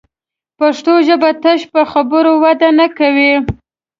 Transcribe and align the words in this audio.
پښتو 0.59 0.93
ژبه 1.07 1.29
تش 1.43 1.61
په 1.73 1.81
خبرو 1.91 2.33
وده 2.43 2.69
نه 2.79 2.87
کوي 2.97 3.33